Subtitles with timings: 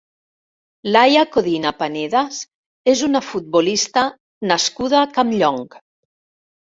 [0.95, 2.39] Laia Codina Panedas
[2.95, 4.07] és una futbolista
[4.53, 5.69] nascuda a Campllong.